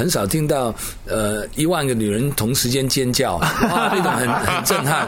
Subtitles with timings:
[0.00, 0.74] 很少听到
[1.06, 5.06] 呃一万个女人同时间尖叫， 哇，那种很很震撼，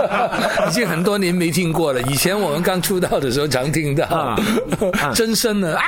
[0.68, 2.00] 已经很多年没听过了。
[2.04, 4.40] 以前我们刚出道的时候常听到，
[5.14, 5.84] 真声的啊。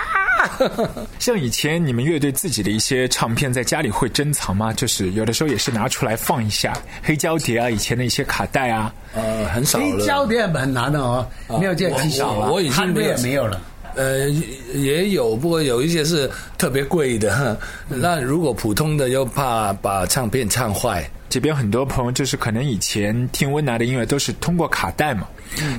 [1.18, 4.74] 像以前你们乐队自己的一些唱片，在家里会珍藏吗？
[4.74, 9.84] 就是有的时候也是拿出来放一下，黑胶碟啊，以前的一些卡带啊，呃，很少了。
[9.86, 11.26] 黑胶碟很难的哦，
[11.58, 13.58] 没有这技巧我我已经没有也没有了。
[13.94, 14.28] 呃，
[14.74, 17.58] 也有，不过有一些是特别贵的。
[17.88, 21.08] 那如果普通的，又怕把唱片唱坏。
[21.28, 25.26] 这边很多朋友就是可能以前听温拿的音乐都是通过卡带嘛，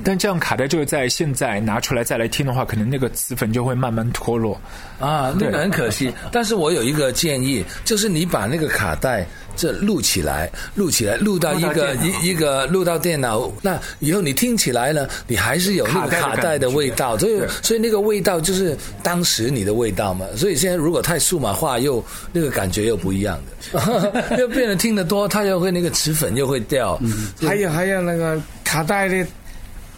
[0.04, 4.60] 但这样卡带就是在现在拿出来再来听的话，可能那个磁粉就会慢慢脱落。
[4.98, 6.12] 啊，那个很可惜。
[6.32, 9.26] 但是我有一个建议，就是你把那个卡带。
[9.58, 20.26] 这录起来，录起来，录到一个一一个录到电脑，那以后你听起来呢，你还是有那个卡带的味道，所以所以那个味道就是当时你的味道嘛。
[20.36, 22.04] 所以现在如果太数码化，又
[22.34, 23.40] 那个感觉又不一样
[23.72, 27.00] 的， 又变得听得多，它又会那个磁粉又会掉。
[27.40, 29.26] 还有还有那个卡带的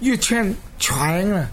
[0.00, 1.48] 越圈全了，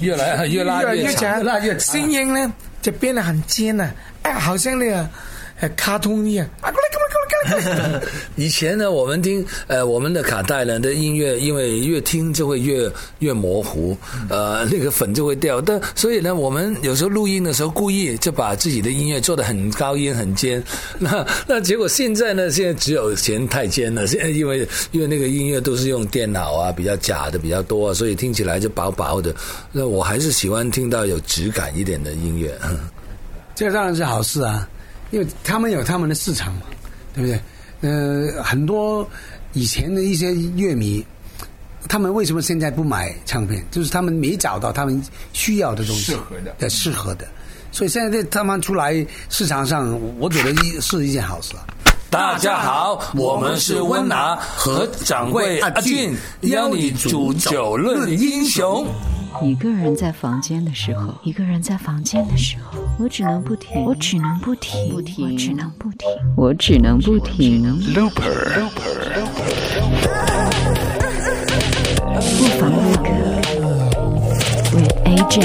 [0.00, 5.08] 越来 越拉越长，越拉越声音呢就变得很尖了，哎，好像那个。
[5.76, 6.88] 卡通一样，啊，过来！
[8.36, 13.96] 以前呢，我们听呃我们的卡带呢的音乐，因为越听就会越越模糊，
[14.28, 15.60] 呃，那个粉就会掉。
[15.60, 20.62] 但所以呢，我们有时候录音的时候，故意就把自己的音乐做的很高音、很尖。
[20.98, 24.06] 那那结果现在呢，现在只有嫌太尖了。
[24.06, 29.34] 现 在因为因为那个音乐都是用电脑啊，比较假的比较多，所以听起来就薄薄的。
[29.72, 32.52] 那我还是喜欢听到有质感一点的音乐。
[33.54, 34.68] 这当然是好事啊。
[35.10, 36.62] 因为他们有他们的市场嘛，
[37.14, 37.40] 对不对？
[37.80, 39.08] 呃，很多
[39.52, 41.04] 以前的一些乐迷，
[41.88, 43.64] 他们为什么现在不买唱片？
[43.70, 47.26] 就是他们没找到他们需要的东西，适合的，适合的。
[47.70, 51.54] 所以现在他们出来市场上，我觉得一是一件好事。
[52.08, 58.86] 大家好，我们是温拿和掌柜阿俊，邀你煮酒论英雄。
[59.42, 67.64] 一个人在房间的时候，一个人在房间的时候，我只能不停，我只能不停，不停，我只能不停，我只能不停。
[67.94, 68.68] Looper，
[72.14, 73.10] 不妨录歌
[74.72, 75.42] ，with AJ。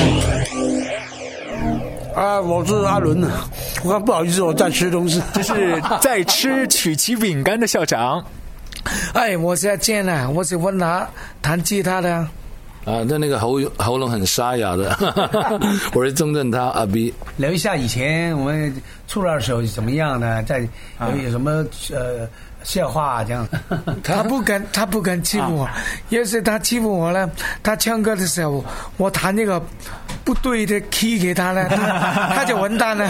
[2.16, 3.50] 啊，我是阿伦啊，
[3.83, 8.23] 我看不好意思，我在吃东西，这是在吃曲奇饼干的校长。
[9.13, 11.07] 哎，我是阿健啊，我是温拿
[11.41, 12.13] 弹吉他的。
[12.13, 12.29] 啊，
[13.07, 14.95] 那那个喉喉咙很沙哑的，
[15.94, 17.13] 我是中正他阿 B。
[17.38, 18.73] 聊一下以前我们
[19.07, 20.41] 出来的时候怎么样呢？
[20.44, 20.67] 在
[21.01, 22.27] 有有什么呃
[22.63, 23.47] 笑话这样？
[24.03, 25.69] 他不敢，他不敢欺负我。
[26.09, 27.29] 要是他欺负我了，
[27.61, 28.63] 他唱歌的时候，
[28.97, 29.61] 我弹那个。
[30.29, 31.66] 不对的 key 给他呢，
[32.35, 33.09] 他就完蛋了。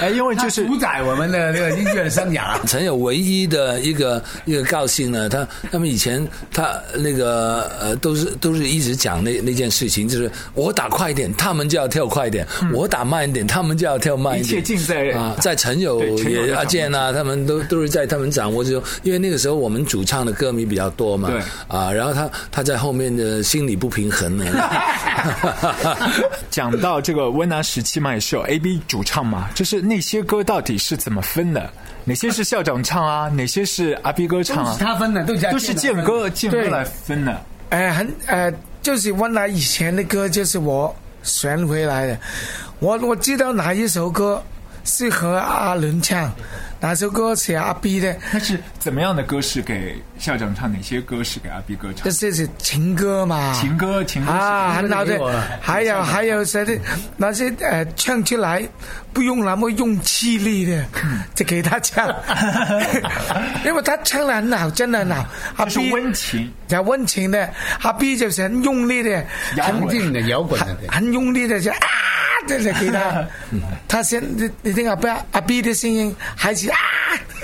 [0.00, 2.58] 哎，因为就是主宰我们的那个音乐的生涯。
[2.66, 14.58] 陈友唯一的一个一个高兴呢，他他们以前他那个呃都是都是一直讲那那件事情，就是我打快一点，他们就要跳快一点；我打慢一点，他们就要跳慢一点。
[14.58, 18.82] 一切尽在啊，在陈友也阿健啊，他们都都是在他们掌握之中。
[19.02, 24.46] 因为那个时候我们主唱的歌迷比较多嘛，对啊，然后他他在后面的心理不平衡呢。
[26.50, 31.70] 讲到这个温拿时期嘛，也是有 A、B 主唱嘛，就是那些歌到底是怎么分的？
[32.04, 33.28] 哪些是校长唱啊？
[33.28, 34.76] 哪些是阿 B 哥唱啊？
[34.78, 37.40] 他分的，都都是建哥建哥来分的。
[37.70, 42.18] 哎，很呃，就是温拿以前的歌，就是我选回来的。
[42.80, 44.42] 我我知道哪一首歌
[44.84, 46.30] 适合阿伦唱。
[46.82, 48.12] 哪首歌是阿 B 的？
[48.32, 50.70] 他是怎么样的歌是给校长唱？
[50.72, 52.02] 哪些歌是给阿 B 歌唱？
[52.12, 53.56] 这是情歌嘛？
[53.60, 54.74] 情歌，情歌啊！
[54.74, 55.16] 很好的，
[55.60, 56.76] 还有还有谁的？
[57.16, 58.68] 那些呃，唱出来
[59.12, 60.84] 不用那么用气力的，
[61.36, 62.12] 就给他唱，
[63.64, 65.24] 因为他唱的很好，真的很好。
[65.58, 67.48] 阿 B 温情，叫温情的。
[67.82, 69.24] 阿 B 就是很用力的，
[69.56, 71.78] 很劲的摇滚的，很用力的就啊。
[72.46, 73.26] 这是给他，
[73.88, 76.76] 他先你你听阿不阿 B 的声音孩子啊？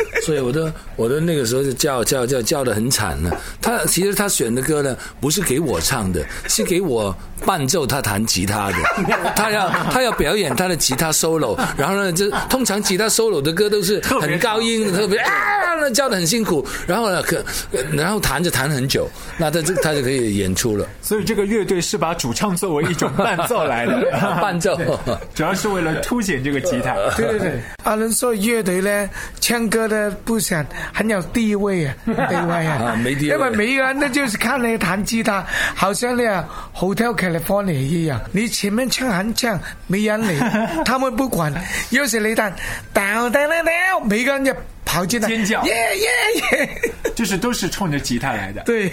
[0.24, 3.36] 所以我都我都那个时候就叫叫叫叫的很惨了。
[3.60, 7.14] 他其实他选的歌呢，不是给我唱的，是给我
[7.44, 8.76] 伴奏他弹吉他的。
[9.34, 16.64] 他要他要表演他的吉他 solo，然后呢，就通常吉他 solo 的歌都是很高音，特别啊，那叫的很辛苦。
[16.86, 17.42] 然后呢，可
[17.92, 19.08] 然后弹着弹很久，
[19.38, 20.86] 那他就他就可以演出了。
[21.00, 24.10] 所以这个乐队是把主唱作为一种伴奏来的，
[24.40, 24.78] 伴奏
[25.34, 26.94] 主要是为了凸显这个吉他。
[27.16, 29.08] 对对对，阿伦说乐队呢，
[29.40, 29.87] 唱歌。
[29.88, 35.44] 的不想很有地位啊， 地位啊啊，没地位因为每个人都就是看你弹吉他，
[35.74, 40.38] 好像那样 Hotel California 一样，你前面唱很唱，没人理，
[40.84, 41.52] 他们不管。
[41.90, 42.54] 有时你弹，
[44.04, 44.54] 每个人就
[44.84, 46.06] 跑进来尖叫耶耶
[46.58, 48.62] 耶，就是都是冲着吉他来的。
[48.62, 48.90] 对。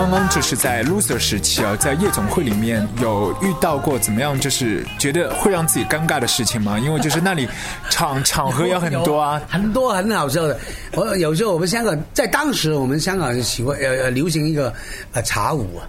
[0.00, 6.78] 刚刚就是在 loser 时期啊，在夜总会里面有遇到过怎么样，就是觉得会让自己尴尬的事情吗？
[6.78, 7.46] 因为就是那里
[7.90, 10.58] 场场合也很多啊，很多很好笑的。
[10.92, 14.72] 我有时候我们香港在当时我们香港是喜欢呃呃流行一个
[15.12, 15.84] 呃茶舞啊，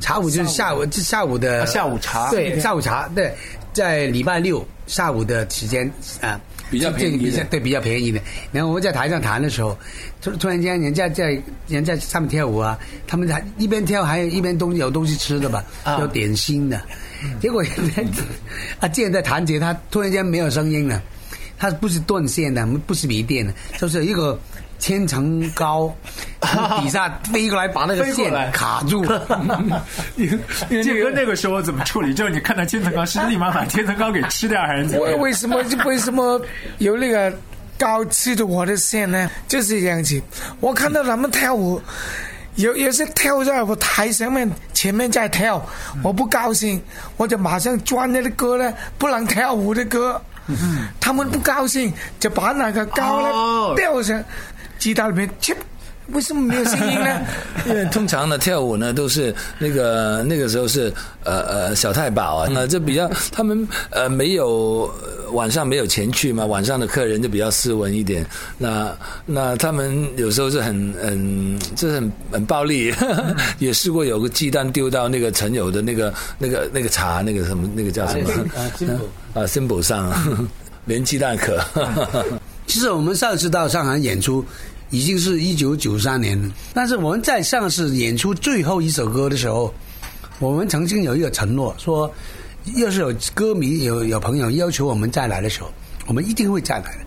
[0.00, 3.30] 茶舞就是下午就下午的啊下午茶对下午茶对，
[3.74, 5.86] 在礼拜六下午的时间
[6.22, 6.40] 啊。
[6.70, 8.20] 比较便宜的对比较便宜的。
[8.52, 9.76] 然后我们在台上弹的时候，
[10.22, 15.64] 突突然间人家在人家上面跳舞啊，他们还一边跳还有一边东西有东西吃的吧，
[15.98, 16.80] 有点心的。
[17.40, 17.62] 结果
[18.78, 21.02] 阿健 在弹吉他，突然间没有声音了。
[21.58, 24.40] 他不是断线的，不是没电的，就是一个
[24.78, 25.94] 千层糕，
[26.39, 26.39] 从
[26.80, 29.04] 底下飞过来把那个线卡住。
[30.68, 32.14] 这个那个时候怎么处理？
[32.14, 35.14] 就是你看到千层糕，是立马把千层糕给吃掉，还是怎么为？
[35.16, 36.40] 为什么为什么
[36.78, 37.32] 有那个
[37.78, 39.30] 高吃着我的线呢？
[39.48, 40.20] 就是这样子，
[40.60, 41.80] 我看到他们跳舞。
[42.56, 45.64] 有有些跳在我台上面前面在跳，
[46.02, 46.82] 我不高兴，
[47.16, 50.20] 我就马上钻那个歌呢，不能跳舞的歌。
[50.98, 54.22] 他们不高兴，就把那个高哦呢掉上
[54.78, 55.56] 鸡蛋里面，切，
[56.12, 57.20] 为什么没有声音呢？
[57.66, 60.92] 因为通常呢，跳舞呢都是那个那个时候是
[61.24, 68.24] 呃呃小太保啊，那这比较他们呃没有呃晚上没有钱去嘛，晚上的客人就比较斯文一点。
[68.58, 68.90] 那
[69.26, 72.92] 那他们有时候是很很这很很暴力，
[73.58, 79.04] 也试过有个鸡蛋丢到那个陈友的那个那个那个茶那个什么那个叫什么啊，symbol
[79.34, 80.48] 啊 symbol 上
[80.86, 81.58] 连鸡蛋壳。
[82.66, 84.44] 其实我们上次到上海演出，
[84.90, 86.52] 已经是一九九三年了。
[86.74, 89.72] 但是我们在上次演出最后一首歌的时候，
[90.38, 92.12] 我们曾经有一个承诺，说
[92.76, 95.70] 要是有歌迷有有朋友要求我们再来的时候，
[96.06, 97.00] 我们一定会再来的。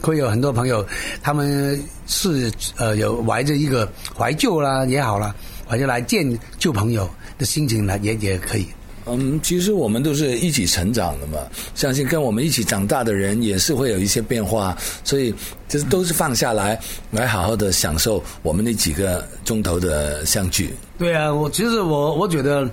[0.00, 0.86] 会有很多朋友，
[1.20, 5.34] 他们是呃有怀着一个怀旧啦也好啦，
[5.68, 8.66] 怀着来见旧朋友的心情来也也可以。
[9.10, 11.38] 嗯，其实我们都是一起成长的嘛，
[11.74, 15.34] 相信跟我们一起长大的人也是会有一些变化，所以
[15.68, 16.78] 就是都是放下来，
[17.10, 20.74] 来好好的享受我们那几个钟头的相聚。
[20.98, 22.68] 对啊，我其实我我觉得，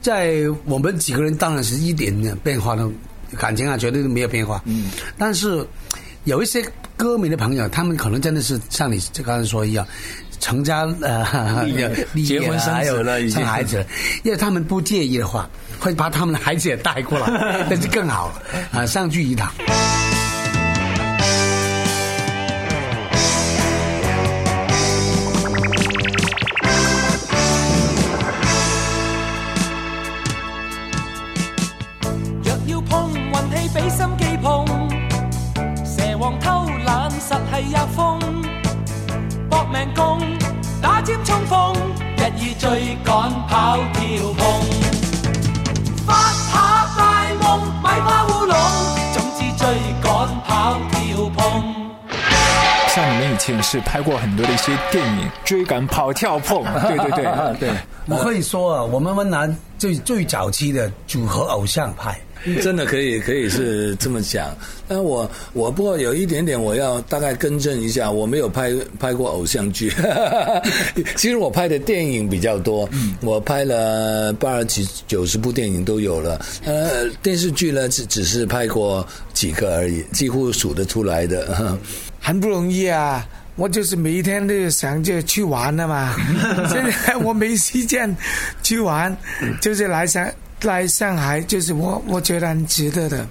[0.00, 2.92] 在我们几个人当然是一点点变化都
[3.38, 4.62] 感情啊，绝对都没有变化。
[4.66, 5.66] 嗯，但是
[6.24, 6.64] 有一些
[6.96, 9.86] 歌迷的朋友，他们可能真的是像你刚才说一样。
[10.40, 11.66] 成家呃，
[12.26, 13.86] 结婚生子了生孩子了，
[14.24, 15.48] 因为他们不介意的话，
[15.78, 17.28] 会把他们的孩子也带过来，
[17.70, 18.42] 那就更好了
[18.80, 19.52] 啊，上聚一堂。
[41.02, 41.74] 尖冲锋，
[42.18, 44.79] 日以追赶跑跳碰。
[53.50, 57.70] 前是拍过很多的一些电影，追赶、跑、跳、碰， 对对对对。
[58.06, 62.18] 我可以说啊，我们温岚最最早期的组合偶像派。
[62.62, 64.56] 真的可以可以是这么讲，
[64.88, 69.92] 但我我不过有一点点我要大概更正一下，我没有拍拍过偶像剧，
[71.16, 72.88] 其实我拍的电影比较多，
[73.20, 81.76] 我拍了八十几九十部电影都有了，呃，电视剧呢只只是拍过几个而已，几乎数得出来的。
[82.22, 83.26] 很不容易啊！
[83.60, 86.16] 我就是每一天都想着去玩的嘛。
[86.72, 88.16] 现在我没时间
[88.62, 89.14] 去玩，
[89.60, 90.26] 就是来上
[90.62, 93.26] 来上海，就是我我觉得很值得的。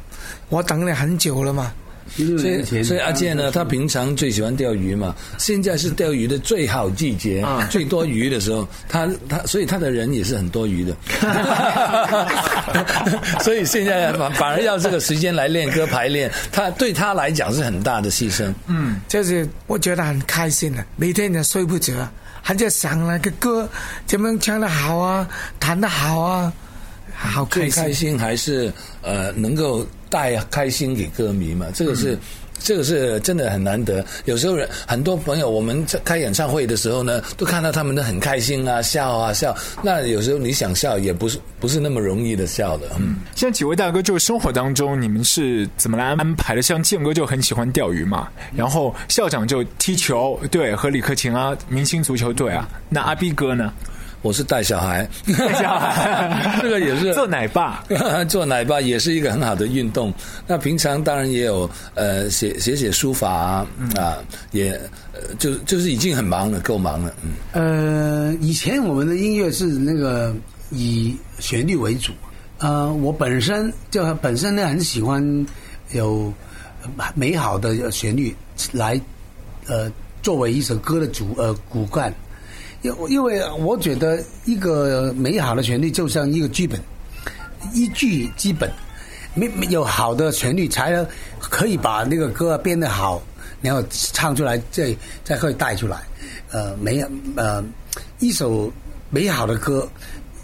[0.50, 1.74] 我等你很久了嘛。
[2.26, 5.16] 所所以，所以阿健呢，他平常最喜欢钓鱼嘛。
[5.38, 10.96] 现在是钓鱼的最好季节，最多鱼的时候，他他，所以他的人也是很多余的。
[13.42, 18.54] 所以现在反反而要这个时间来练歌排练，他对他来讲是很大的牺牲。
[18.68, 21.94] 嗯，就是我觉得很开心的，每天也睡不着，
[22.42, 23.68] 还在想那个歌
[24.06, 25.28] 怎么样唱得好啊，
[25.60, 26.52] 弹得好啊，
[27.16, 28.72] 好最开心还是
[29.02, 32.18] 呃能够带开心给歌迷嘛，这个是。
[32.62, 34.06] 这个是真的很难得。
[34.26, 39.56] 有时候人很多朋友，我们在开演唱会的时候呢，都看到他们都很开心啊，笑啊笑。
[39.82, 42.90] 那有时候你想笑，也不是不是那么容易的笑的。
[43.00, 46.62] 嗯，像几位大哥，就是生活当中你们是怎么来安排的？
[46.62, 52.68] 像建哥就很喜欢钓鱼嘛，然后校长就踢球，对，和李克勤啊，明星足球队啊。
[52.90, 53.74] 那阿 B 哥呢？
[54.22, 55.08] 我是带小孩，
[55.38, 57.84] 带小孩， 这个也是做奶爸，
[58.28, 60.14] 做奶爸也是一个很好的运动。
[60.46, 64.18] 那平常当然也有呃写写写书法啊，啊
[64.52, 64.72] 也
[65.14, 67.14] 呃就就是已经很忙了，够忙了。
[67.54, 70.36] 嗯，呃，以前我们的音乐是那个
[70.70, 72.12] 以旋律为主，
[72.58, 75.24] 呃，我本身就本身呢很喜欢
[75.94, 76.34] 有
[77.16, 78.36] 美好的旋律
[78.74, 79.00] 来
[79.68, 79.90] 呃
[80.22, 82.14] 作为一首歌的主呃骨干。
[82.82, 86.80] 因因为我觉得一个美好的旋律就像一个剧本，
[87.74, 88.72] 一句基本，
[89.34, 91.06] 没没有好的旋律才
[91.40, 93.22] 可以把那个歌编得好，
[93.62, 96.00] 然后唱出来，再再可以带出来。
[96.52, 97.06] 呃，美
[97.36, 97.64] 呃
[98.20, 98.72] 一首
[99.10, 99.88] 美好的歌，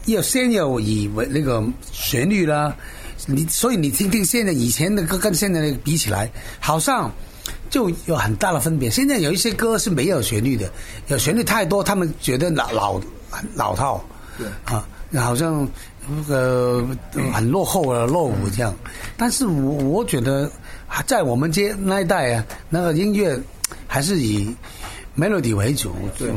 [0.06, 2.76] 要先要以为那个旋律啦，
[3.26, 7.12] 你所以你听听现在以前的歌跟现在的比起来，好像。
[7.76, 8.90] 就有很大的分别。
[8.90, 10.72] 现在有一些歌是没有旋律的，
[11.08, 13.02] 有旋律太多，他们觉得老老
[13.54, 14.02] 老套，
[14.38, 14.88] 对啊，
[15.22, 15.68] 好像
[16.08, 16.88] 那个
[17.34, 18.74] 很落后啊，落伍这样。
[19.18, 20.50] 但是我我觉得，
[21.06, 23.38] 在我们这那一代啊，那个音乐
[23.88, 24.56] 还是以。
[25.18, 26.30] melody 为主，对，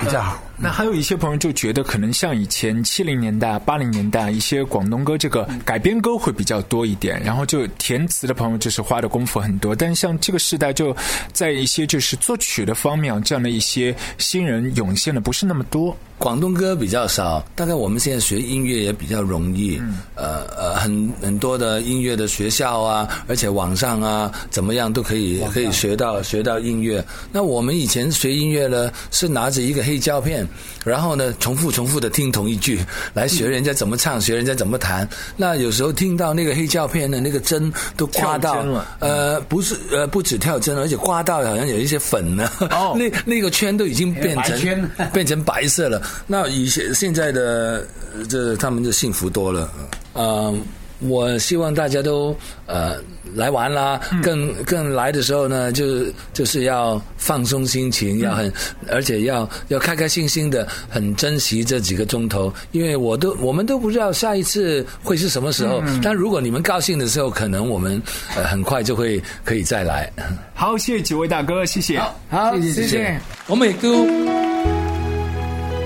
[0.00, 0.42] 比较好。
[0.56, 9.74] 那还有一些朋友就觉得，可能像以前七零年代、八零年代一些广东歌，这个改编歌会比较多一点，然后就填词的朋友就是花的功夫很多。
[9.74, 10.96] 但是像这个时代，就
[11.32, 15.96] 在一些就是作曲的方面，这样的一些新人涌现的不是那么多。
[16.16, 27.04] 广东歌比较少，大概我们现在学音乐也比较容易，嗯呃呃，很很多的音乐的学校啊，而且网上啊，怎么样都可以可以学到学到音乐。
[27.32, 30.43] 那我们以前学音乐呢，是拿着一个黑胶片，
[30.84, 32.80] 然后呢重复重复的听同一句，
[33.12, 35.08] 来学人家怎么唱，学人家怎么弹。
[35.36, 38.64] 那有时候听到那个黑胶片的那个针都刮到，
[38.98, 46.02] 呃，不是呃不止跳针，而且刮到好像有一些粉呢，哦 那那个圈都已经变成 变成白色了。
[46.26, 47.86] 那以前现在的
[48.28, 49.70] 这他们就幸福多了，
[50.14, 50.62] 嗯，
[51.06, 52.96] 我希望大家都呃
[53.34, 58.52] 来玩啦，更更来的时候呢，就就是要放松心情，要很
[58.90, 68.00] 而且要要开开心心的，很珍惜这几个钟头，因为我都我们都不知道下一次会是什么时候，但如果你们高兴的时候，可能我们
[68.36, 70.10] 呃很快就会可以再来。
[70.54, 74.06] 好，谢谢几位大哥，谢谢，好，谢谢，谢谢我们亦都。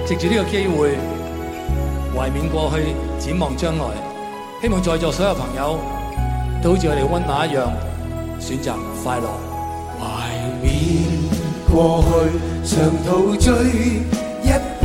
[0.06, 0.96] 藉住呢個機會，
[2.16, 4.07] 懷緬過去，展望將來。
[4.60, 5.78] 希望在座所有朋友
[6.60, 7.70] 都好似我哋温拿一樣，
[8.40, 8.74] 選擇
[9.04, 9.30] 快樂。
[10.00, 10.02] 懷
[10.64, 10.66] 緬
[11.70, 12.10] 過去，
[12.64, 12.74] 常
[13.06, 13.46] 陶醉，
[14.42, 14.50] 一
[14.80, 14.84] 般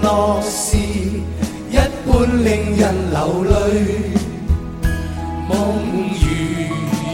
[0.00, 1.76] 樂事，一
[2.06, 2.08] 般
[2.44, 3.18] 令人流
[3.50, 3.52] 淚。
[5.50, 5.52] 夢
[6.20, 6.24] 如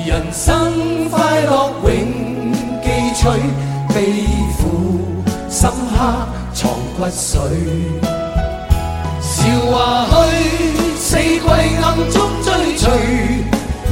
[0.06, 1.88] 人生，快樂永
[2.82, 2.86] 記
[3.16, 3.24] 取，
[3.94, 3.96] 悲
[4.58, 4.62] 苦
[5.48, 5.96] 深刻。
[6.52, 7.36] 藏骨髓，
[9.20, 9.36] 笑
[9.70, 10.14] 话去，
[11.16, 11.40] 四季
[11.82, 12.84] 暗中追隨，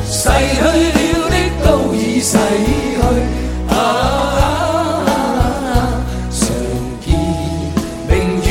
[0.06, 1.00] 逝去了
[1.30, 3.00] 的都已逝去。
[3.74, 3.74] 啊，
[6.30, 6.42] 常
[7.00, 7.06] 見
[8.06, 8.12] 明
[8.44, 8.46] 月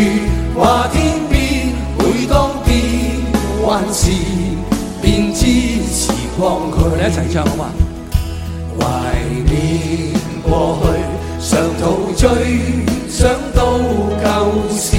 [0.58, 0.96] 話天
[1.30, 1.36] 邊，
[2.00, 2.34] 每當
[2.66, 2.74] 變
[3.64, 3.64] 幻
[3.94, 4.10] 時，
[5.04, 5.46] 便知
[5.94, 6.76] 時光去。
[6.82, 7.62] 我哋一齊唱好嘛？
[8.80, 8.82] 懷
[9.46, 9.54] 念
[10.42, 10.50] 過
[10.82, 10.84] 去，
[11.48, 11.84] 常陶
[12.16, 12.24] 醉。
[13.08, 13.78] 想到
[14.24, 14.26] 舊
[14.76, 14.98] 事，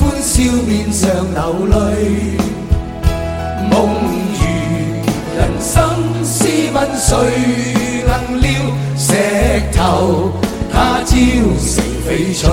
[0.20, 0.32] 笑
[0.66, 2.51] 面上流淚。
[3.72, 3.88] 梦
[4.34, 4.42] 如
[5.34, 5.80] 人生，
[6.22, 6.36] 试
[6.74, 7.08] 问谁
[8.06, 8.12] 能
[8.42, 8.46] 料
[8.98, 9.14] 石
[9.74, 10.30] 头
[10.70, 12.44] 他朝成翡翠？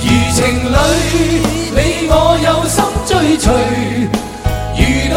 [0.00, 0.40] 如情
[0.72, 0.74] 侣，
[1.70, 1.78] 你
[2.08, 2.12] 我
[2.42, 3.46] 有心追随，
[4.78, 4.80] 遇
[5.12, 5.16] 到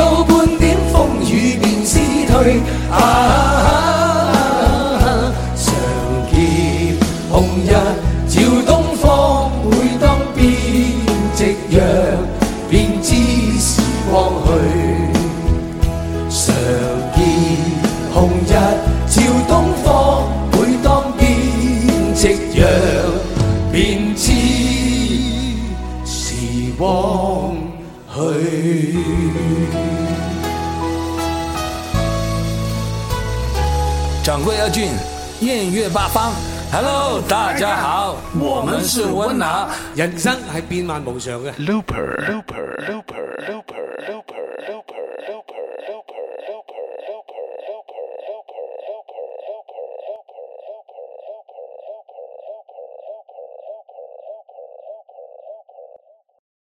[34.23, 34.91] 掌柜阿俊，
[35.39, 36.31] 艳月八方
[36.71, 41.51] ，Hello，大家好，我们是温拿，人生系变幻无常嘅。
[41.53, 43.18] Looper，Looper，Looper。